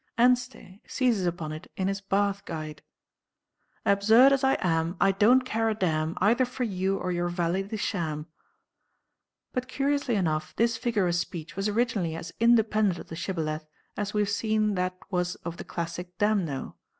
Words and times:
Anstey 0.17 0.81
seizes 0.87 1.27
upon 1.27 1.51
it 1.51 1.71
in 1.77 1.87
his 1.87 2.01
'Bath 2.01 2.43
Guide': 2.45 2.81
"Absurd 3.85 4.33
as 4.33 4.43
I 4.43 4.53
am, 4.59 4.97
I 4.99 5.11
don't 5.11 5.41
care 5.45 5.69
a 5.69 5.75
damn 5.75 6.15
Either 6.19 6.43
for 6.43 6.63
you 6.63 6.97
or 6.97 7.11
your 7.11 7.27
valet 7.29 7.61
de 7.61 7.77
sham." 7.77 8.25
But 9.53 9.67
curiously 9.67 10.15
enough 10.15 10.55
this 10.55 10.75
figure 10.75 11.05
of 11.05 11.13
speech 11.13 11.55
was 11.55 11.69
originally 11.69 12.15
as 12.15 12.33
independent 12.39 12.97
of 12.97 13.09
the 13.09 13.15
"shibboleth" 13.15 13.67
as 13.95 14.11
we 14.11 14.21
have 14.21 14.29
seen 14.29 14.73
that 14.73 14.97
was 15.11 15.35
of 15.45 15.57
the 15.57 15.63
classic 15.63 16.17
"damno." 16.17 16.77